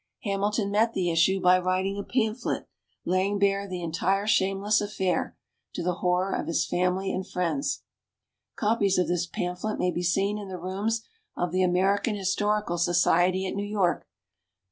Hamilton 0.23 0.71
met 0.71 0.93
the 0.93 1.11
issue 1.11 1.39
by 1.39 1.59
writing 1.59 1.95
a 1.99 2.03
pamphlet, 2.03 2.67
laying 3.05 3.37
bare 3.37 3.67
the 3.67 3.83
entire 3.83 4.25
shameless 4.25 4.81
affair, 4.81 5.37
to 5.75 5.83
the 5.83 5.93
horror 6.01 6.33
of 6.33 6.47
his 6.47 6.65
family 6.65 7.13
and 7.13 7.27
friends. 7.27 7.83
Copies 8.55 8.97
of 8.97 9.07
this 9.07 9.27
pamphlet 9.27 9.77
may 9.77 9.91
be 9.91 10.01
seen 10.01 10.39
in 10.39 10.47
the 10.47 10.57
rooms 10.57 11.03
of 11.37 11.51
the 11.51 11.61
American 11.61 12.15
Historical 12.15 12.79
Society 12.79 13.45
at 13.45 13.53
New 13.53 13.61
York. 13.63 14.07